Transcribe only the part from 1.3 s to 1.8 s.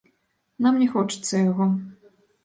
яго.